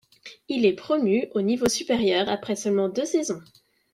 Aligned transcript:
Il 0.49 0.65
est 0.65 0.73
promu 0.73 1.27
au 1.35 1.43
niveau 1.43 1.69
supérieur 1.69 2.27
après 2.27 2.55
seulement 2.55 2.89
deux 2.89 3.05
saisons. 3.05 3.43